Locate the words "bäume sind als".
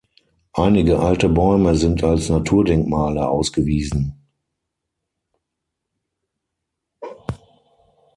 1.29-2.27